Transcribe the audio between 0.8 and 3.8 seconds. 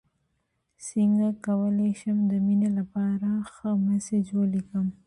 څنګه کولی شم د مینې لپاره ښه